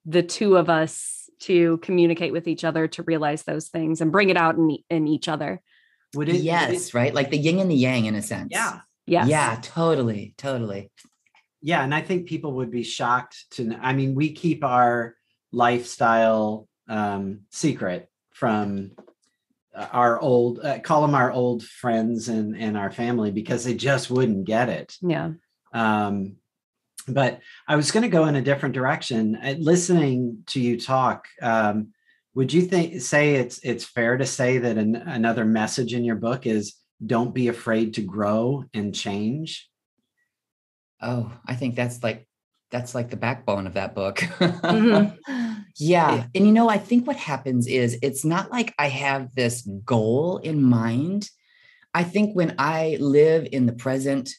[0.05, 4.29] the two of us to communicate with each other to realize those things and bring
[4.29, 5.61] it out in, in each other.
[6.15, 7.13] Would it yes would it, right?
[7.13, 8.49] Like the yin and the yang in a sense.
[8.51, 8.79] Yeah.
[9.05, 10.91] Yeah yeah totally totally.
[11.61, 15.15] Yeah and i think people would be shocked to i mean we keep our
[15.51, 18.91] lifestyle um secret from
[19.75, 24.09] our old uh, call them our old friends and and our family because they just
[24.09, 24.95] wouldn't get it.
[25.01, 25.31] Yeah
[25.75, 26.35] um
[27.07, 31.27] but i was going to go in a different direction uh, listening to you talk
[31.41, 31.89] um
[32.33, 36.15] would you think say it's it's fair to say that an, another message in your
[36.15, 39.69] book is don't be afraid to grow and change
[41.01, 42.27] oh i think that's like
[42.71, 45.13] that's like the backbone of that book mm-hmm.
[45.77, 46.27] Yeah.
[46.33, 50.37] And you know, I think what happens is it's not like I have this goal
[50.37, 51.29] in mind.
[51.93, 54.29] I think when I live in the present,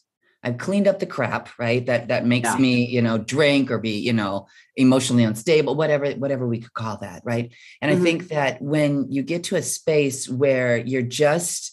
[0.46, 1.84] I've cleaned up the crap, right?
[1.86, 2.58] That that makes yeah.
[2.58, 6.98] me, you know, drink or be, you know, emotionally unstable, whatever, whatever we could call
[6.98, 7.52] that, right?
[7.82, 8.00] And mm-hmm.
[8.00, 11.72] I think that when you get to a space where you're just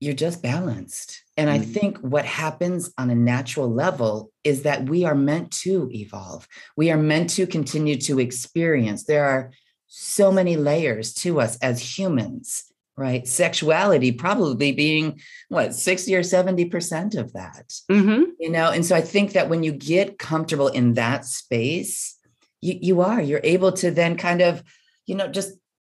[0.00, 1.22] you're just balanced.
[1.36, 1.62] And mm-hmm.
[1.62, 6.48] I think what happens on a natural level is that we are meant to evolve.
[6.76, 9.04] We are meant to continue to experience.
[9.04, 9.52] There are
[9.86, 12.64] so many layers to us as humans,
[12.96, 13.26] right?
[13.26, 18.30] Sexuality probably being what, 60 or 70% of that, mm-hmm.
[18.38, 18.70] you know?
[18.70, 22.16] And so I think that when you get comfortable in that space,
[22.64, 24.62] you, you are you're able to then kind of
[25.06, 25.52] you know just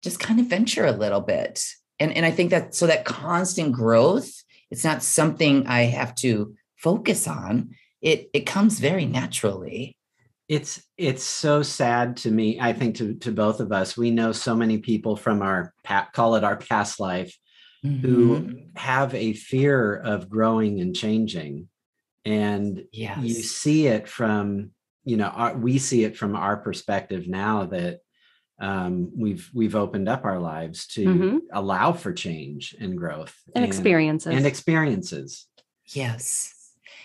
[0.02, 1.62] just kind of venture a little bit
[2.00, 6.54] and and i think that so that constant growth it's not something i have to
[6.76, 9.96] focus on it it comes very naturally
[10.48, 14.30] it's it's so sad to me i think to to both of us we know
[14.32, 15.72] so many people from our
[16.12, 17.36] call it our past life
[17.84, 18.06] mm-hmm.
[18.06, 21.68] who have a fear of growing and changing
[22.24, 23.18] and yes.
[23.18, 24.70] you see it from
[25.04, 28.00] you know our, we see it from our perspective now that
[28.60, 31.38] um, we've we've opened up our lives to mm-hmm.
[31.52, 35.46] allow for change and growth and, and experiences and experiences
[35.86, 36.63] yes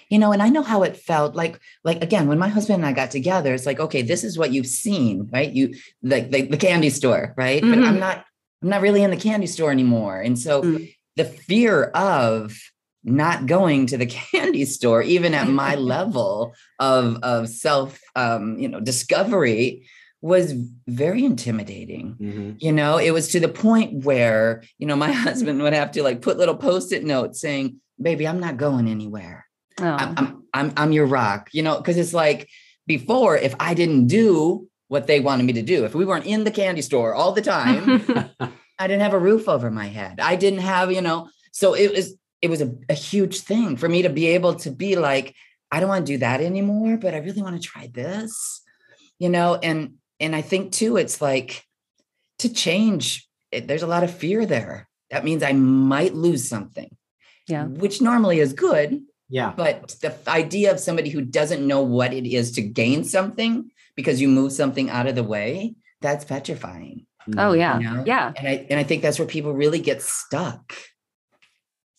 [0.10, 2.86] you know and i know how it felt like like again when my husband and
[2.86, 6.42] i got together it's like okay this is what you've seen right you like the,
[6.44, 7.72] the, candy store right mm-hmm.
[7.72, 8.00] but i'm mm-hmm.
[8.00, 8.26] not
[8.62, 10.84] i'm not really in the candy store anymore and so mm-hmm.
[11.16, 12.58] the fear of
[13.04, 18.68] not going to the candy store even at my level of of self um you
[18.68, 19.88] know discovery
[20.22, 20.54] was
[20.86, 22.52] very intimidating mm-hmm.
[22.58, 26.04] you know it was to the point where you know my husband would have to
[26.04, 29.46] like put little post-it notes saying baby i'm not going anywhere
[29.82, 29.86] oh.
[29.86, 32.50] I'm, I'm, I'm i'm your rock you know because it's like
[32.88, 36.44] before if i didn't do what they wanted me to do if we weren't in
[36.44, 38.04] the candy store all the time
[38.80, 40.20] i didn't have a roof over my head.
[40.20, 43.90] I didn't have you know so it was it was a, a huge thing for
[43.90, 45.36] me to be able to be like
[45.72, 48.62] i don't want to do that anymore but i really want to try this
[49.20, 51.66] you know and and i think too it's like
[52.40, 54.88] to change it, there's a lot of fear there.
[55.10, 56.96] That means i might lose something
[57.50, 57.66] yeah.
[57.66, 59.54] which normally is good yeah.
[59.56, 64.20] But the idea of somebody who doesn't know what it is to gain something because
[64.20, 67.06] you move something out of the way that's petrifying.
[67.38, 67.78] Oh yeah.
[67.80, 68.04] You know?
[68.06, 68.34] yeah.
[68.36, 70.74] And i and i think that's where people really get stuck.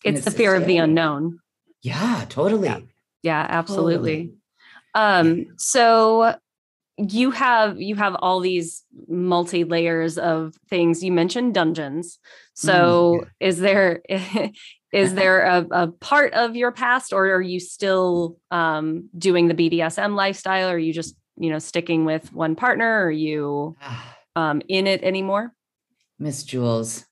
[0.03, 1.39] It's, it's the fear of the unknown.
[1.81, 2.67] Yeah totally.
[2.67, 2.79] Yeah,
[3.23, 4.33] yeah absolutely.
[4.93, 5.45] Totally.
[5.45, 6.35] um so
[6.97, 11.03] you have you have all these multi layers of things.
[11.03, 12.19] You mentioned dungeons.
[12.53, 13.47] So mm, yeah.
[13.47, 14.01] is there
[14.91, 19.53] is there a, a, part of your past or are you still um, doing the
[19.53, 20.69] bdsm lifestyle?
[20.69, 23.03] Or are you just you know sticking with one partner?
[23.03, 23.77] Or are you
[24.35, 25.53] um, in it anymore?
[26.19, 27.05] Miss Jewels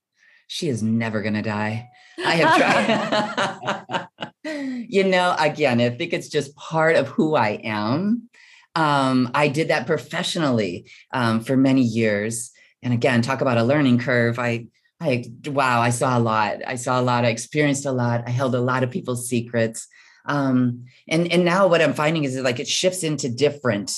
[0.52, 1.90] she is never gonna die.
[2.26, 4.08] I have tried.
[4.44, 8.30] You know again i think it's just part of who i am.
[8.74, 12.52] Um, I did that professionally um, for many years.
[12.82, 14.40] And again, talk about a learning curve.
[14.40, 14.68] I,
[15.02, 16.58] I, wow, I saw a lot.
[16.66, 17.26] I saw a lot.
[17.26, 18.24] I experienced a lot.
[18.28, 19.88] I held a lot of people's secrets.
[20.26, 23.92] Um, and and now what I'm finding is like it shifts into different,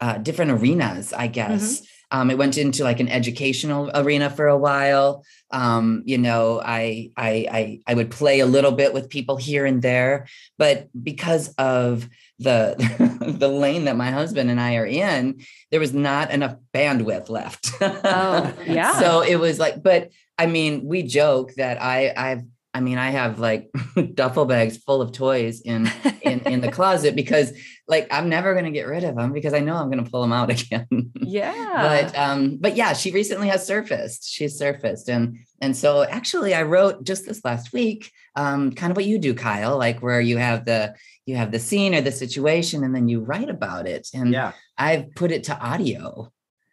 [0.00, 1.12] uh, different arenas.
[1.12, 1.76] I guess.
[1.80, 1.84] Mm-hmm.
[2.12, 5.24] Um, it went into like an educational arena for a while.
[5.52, 9.64] Um, you know, I, I I I would play a little bit with people here
[9.64, 10.26] and there,
[10.58, 12.08] but because of
[12.40, 12.74] the
[13.38, 17.70] the lane that my husband and I are in, there was not enough bandwidth left.
[17.80, 18.98] oh, yeah.
[18.98, 23.10] So it was like, but I mean, we joke that I I've I mean, I
[23.10, 23.68] have like
[24.14, 25.90] duffel bags full of toys in
[26.22, 27.52] in in the closet because
[27.86, 30.10] like I'm never going to get rid of them because I know I'm going to
[30.10, 30.86] pull them out again.
[31.14, 31.52] Yeah.
[31.76, 34.30] but um but yeah, she recently has surfaced.
[34.30, 38.96] She's surfaced and and so actually I wrote just this last week um kind of
[38.96, 40.94] what you do Kyle, like where you have the
[41.26, 44.52] you have the scene or the situation and then you write about it and yeah.
[44.78, 46.32] I've put it to audio.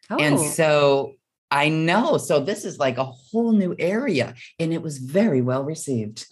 [0.09, 0.17] Oh.
[0.17, 1.15] And so
[1.49, 2.17] I know.
[2.17, 6.25] So this is like a whole new area and it was very well received.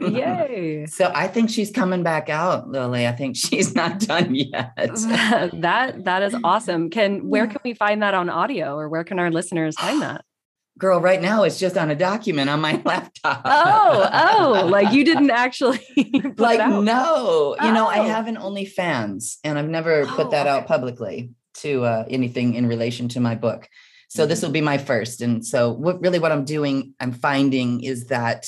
[0.00, 0.86] Yay.
[0.86, 3.06] So I think she's coming back out, Lily.
[3.06, 4.74] I think she's not done yet.
[4.76, 6.90] that that is awesome.
[6.90, 10.24] Can where can we find that on audio or where can our listeners find that?
[10.76, 13.42] Girl, right now it's just on a document on my laptop.
[13.44, 15.80] Oh, oh, like you didn't actually
[16.36, 17.56] like no.
[17.62, 18.04] You know, I oh.
[18.04, 22.66] have an OnlyFans and I've never put oh, that out publicly to uh, anything in
[22.66, 23.68] relation to my book.
[24.08, 24.28] So mm-hmm.
[24.28, 25.20] this will be my first.
[25.20, 28.46] And so what really what I'm doing, I'm finding is that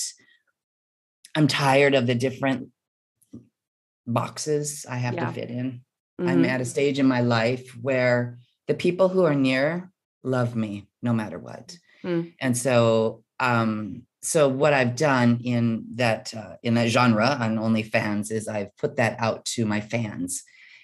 [1.35, 2.69] I'm tired of the different
[4.07, 5.27] boxes I have yeah.
[5.27, 5.83] to fit in.
[6.21, 6.29] Mm-hmm.
[6.29, 8.39] I'm at a stage in my life where
[8.69, 9.91] the people who are near
[10.23, 11.77] love me no matter what.
[12.05, 12.35] Mm.
[12.41, 18.33] And so um so what I've done in that uh, in that genre on OnlyFans
[18.33, 20.43] is I've put that out to my fans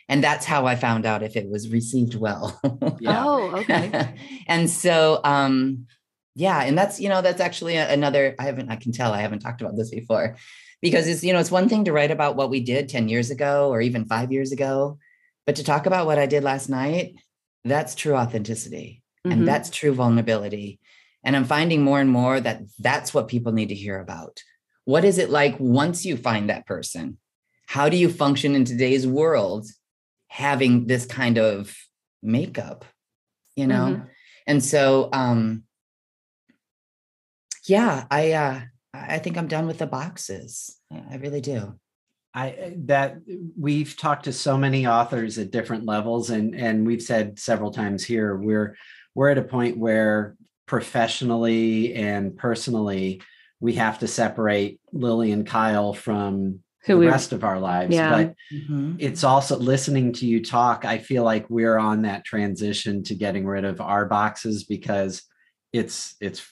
[0.08, 2.60] and that's how I found out if it was received well.
[3.04, 4.14] Oh, okay.
[4.46, 5.86] and so, um,
[6.36, 8.36] yeah, and that's you know that's actually another.
[8.38, 8.70] I haven't.
[8.70, 10.36] I can tell I haven't talked about this before,
[10.80, 13.30] because it's you know it's one thing to write about what we did ten years
[13.30, 14.98] ago or even five years ago,
[15.46, 17.16] but to talk about what I did last night,
[17.64, 19.38] that's true authenticity mm-hmm.
[19.38, 20.80] and that's true vulnerability.
[21.24, 24.42] And I'm finding more and more that that's what people need to hear about.
[24.84, 27.18] What is it like once you find that person?
[27.66, 29.66] How do you function in today's world
[30.32, 31.76] having this kind of
[32.22, 32.86] makeup,
[33.54, 33.84] you know?
[33.84, 34.04] Mm-hmm.
[34.46, 35.64] And so, um,
[37.66, 38.60] yeah, I, uh,
[38.94, 40.78] I think I'm done with the boxes.
[40.90, 41.74] I really do.
[42.34, 43.18] I that
[43.58, 48.02] we've talked to so many authors at different levels and and we've said several times
[48.02, 48.74] here we're
[49.14, 53.20] we're at a point where professionally and personally
[53.60, 57.94] we have to separate Lily and Kyle from Who the we, rest of our lives
[57.94, 58.10] yeah.
[58.10, 58.96] but mm-hmm.
[58.98, 63.46] it's also listening to you talk I feel like we're on that transition to getting
[63.46, 65.22] rid of our boxes because
[65.72, 66.46] it's it's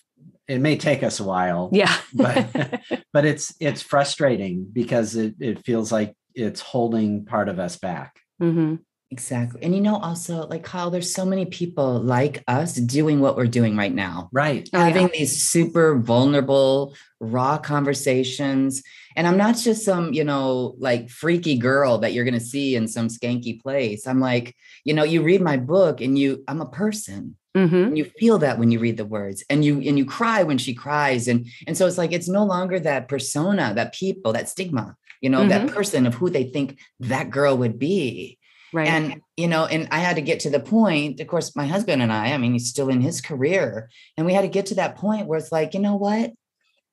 [0.47, 2.81] it may take us a while yeah but
[3.13, 8.21] but it's it's frustrating because it, it feels like it's holding part of us back
[8.41, 8.77] mm-hmm.
[9.11, 13.37] Exactly and you know also like kyle there's so many people like us doing what
[13.37, 15.19] we're doing right now right having yeah.
[15.19, 18.83] these super vulnerable raw conversations
[19.17, 22.77] and i'm not just some you know like freaky girl that you're going to see
[22.77, 24.55] in some skanky place i'm like
[24.85, 27.75] you know you read my book and you i'm a person Mm-hmm.
[27.75, 30.59] And you feel that when you read the words and you and you cry when
[30.59, 31.27] she cries.
[31.27, 35.31] And and so it's like it's no longer that persona, that people, that stigma, you
[35.31, 35.67] know, mm-hmm.
[35.67, 38.39] that person of who they think that girl would be.
[38.73, 38.89] Right.
[38.89, 42.03] And you know, and I had to get to the point, of course, my husband
[42.03, 44.75] and I, I mean, he's still in his career, and we had to get to
[44.77, 46.33] that point where it's like, you know what?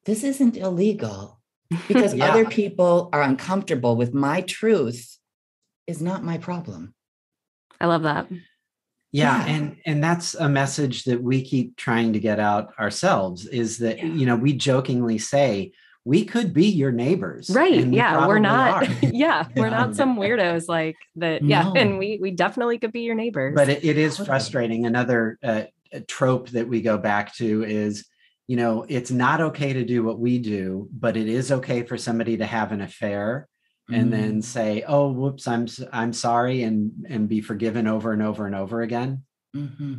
[0.05, 1.39] This isn't illegal
[1.87, 2.29] because yeah.
[2.29, 5.17] other people are uncomfortable with my truth
[5.85, 6.93] is not my problem.
[7.79, 8.27] I love that
[9.11, 13.45] yeah, yeah, and and that's a message that we keep trying to get out ourselves
[13.47, 14.05] is that yeah.
[14.05, 15.71] you know we jokingly say
[16.07, 20.95] we could be your neighbors right yeah we're not yeah we're not some weirdos like
[21.17, 21.73] that yeah no.
[21.73, 25.63] and we we definitely could be your neighbors but it, it is frustrating another uh,
[26.07, 28.07] trope that we go back to is
[28.47, 31.97] you know it's not okay to do what we do but it is okay for
[31.97, 33.49] somebody to have an affair
[33.89, 34.41] and then mm-hmm.
[34.41, 38.81] say oh whoops i'm i'm sorry and and be forgiven over and over and over
[38.81, 39.23] again
[39.55, 39.95] mm-hmm.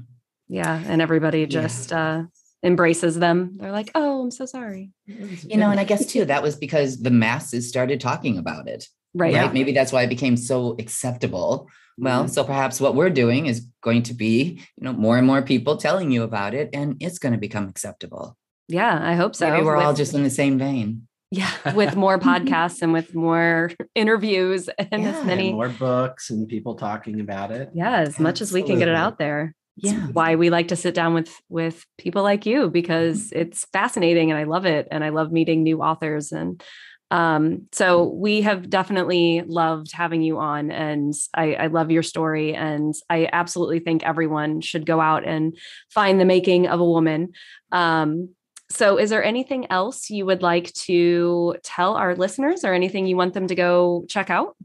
[0.48, 1.98] yeah and everybody just yeah.
[1.98, 2.22] uh
[2.62, 3.56] embraces them.
[3.59, 4.90] They're like oh i'm so sorry.
[5.06, 8.86] You know and i guess too that was because the masses started talking about it.
[9.14, 9.46] Right, right?
[9.46, 9.52] Yeah.
[9.52, 11.68] maybe that's why it became so acceptable.
[11.96, 12.32] Well mm-hmm.
[12.32, 15.76] so perhaps what we're doing is going to be you know more and more people
[15.76, 18.36] telling you about it and it's going to become acceptable.
[18.68, 19.50] Yeah i hope so.
[19.50, 21.06] Maybe we're With- all just in the same vein.
[21.30, 26.30] Yeah with more podcasts and with more interviews and yeah, as many and more books
[26.30, 27.70] and people talking about it.
[27.74, 28.22] Yeah as Absolutely.
[28.22, 30.06] much as we can get it out there yeah.
[30.12, 34.38] why we like to sit down with with people like you because it's fascinating and
[34.38, 36.62] i love it and i love meeting new authors and
[37.10, 42.54] um, so we have definitely loved having you on and I, I love your story
[42.54, 45.56] and i absolutely think everyone should go out and
[45.88, 47.32] find the making of a woman.
[47.72, 48.34] Um,
[48.70, 53.16] so, is there anything else you would like to tell our listeners or anything you
[53.16, 54.56] want them to go check out?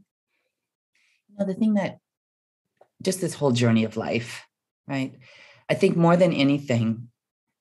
[1.28, 1.98] You know, the thing that
[3.02, 4.46] just this whole journey of life,
[4.86, 5.14] right?
[5.68, 7.08] I think more than anything,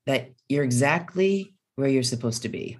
[0.05, 2.79] that you're exactly where you're supposed to be,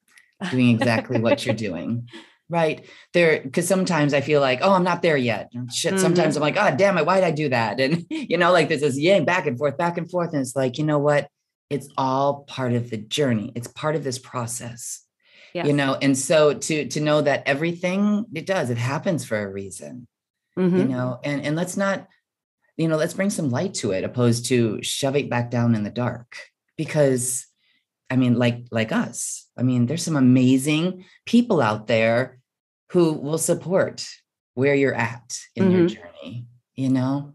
[0.50, 2.08] doing exactly what you're doing.
[2.48, 2.86] Right.
[3.14, 5.50] There, because sometimes I feel like, oh, I'm not there yet.
[5.72, 5.94] Shit.
[5.94, 6.02] Mm-hmm.
[6.02, 7.80] Sometimes I'm like, oh, damn it, why'd I do that?
[7.80, 10.32] And, you know, like there's this yang back and forth, back and forth.
[10.32, 11.28] And it's like, you know what?
[11.72, 15.06] it's all part of the journey it's part of this process
[15.54, 15.66] yes.
[15.66, 19.50] you know and so to to know that everything it does it happens for a
[19.50, 20.06] reason
[20.58, 20.76] mm-hmm.
[20.76, 22.06] you know and and let's not
[22.76, 25.82] you know let's bring some light to it opposed to shove it back down in
[25.82, 26.36] the dark
[26.76, 27.46] because
[28.10, 32.38] i mean like like us i mean there's some amazing people out there
[32.90, 34.06] who will support
[34.54, 35.72] where you're at in mm-hmm.
[35.72, 37.34] your journey you know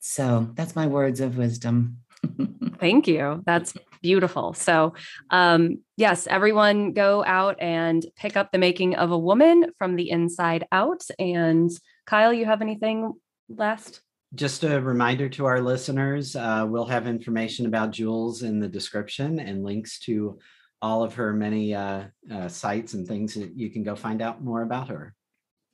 [0.00, 1.98] so that's my words of wisdom
[2.78, 3.42] Thank you.
[3.46, 4.52] That's beautiful.
[4.52, 4.94] So,
[5.30, 10.10] um, yes, everyone go out and pick up The Making of a Woman from the
[10.10, 11.04] Inside Out.
[11.18, 11.70] And
[12.06, 13.12] Kyle, you have anything
[13.48, 14.00] last?
[14.34, 19.38] Just a reminder to our listeners uh, we'll have information about Jewels in the description
[19.38, 20.38] and links to
[20.82, 24.42] all of her many uh, uh, sites and things that you can go find out
[24.42, 25.14] more about her.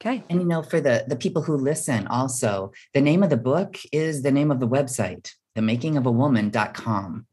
[0.00, 0.24] Okay.
[0.30, 3.76] And you know, for the the people who listen, also the name of the book
[3.92, 7.26] is the name of the website themakingofawoman.com.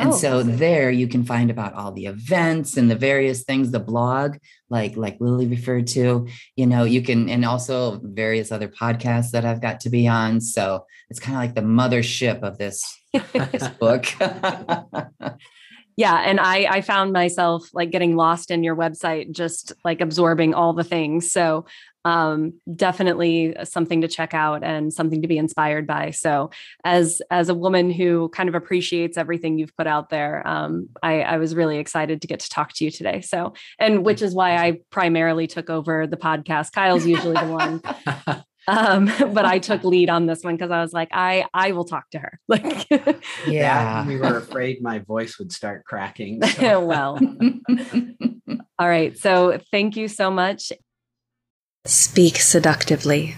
[0.00, 3.70] And oh, so there you can find about all the events and the various things,
[3.70, 4.38] the blog,
[4.70, 6.26] like like Lily referred to,
[6.56, 10.40] you know, you can and also various other podcasts that I've got to be on.
[10.40, 12.82] So it's kind of like the mothership of this,
[13.12, 14.06] this book.
[15.96, 20.54] yeah and i i found myself like getting lost in your website just like absorbing
[20.54, 21.66] all the things so
[22.04, 26.10] um, definitely something to check out and something to be inspired by.
[26.10, 26.50] So,
[26.84, 31.20] as as a woman who kind of appreciates everything you've put out there, um, I,
[31.22, 33.20] I was really excited to get to talk to you today.
[33.20, 36.72] So, and which is why I primarily took over the podcast.
[36.72, 37.82] Kyle's usually the one
[38.68, 41.84] Um, but I took lead on this one because I was like, I I will
[41.86, 42.38] talk to her.
[42.48, 42.86] Like,
[43.46, 44.06] Yeah.
[44.06, 46.42] we were afraid my voice would start cracking.
[46.42, 47.18] so- well,
[48.78, 49.16] all right.
[49.18, 50.72] So thank you so much.
[51.86, 53.36] Speak seductively.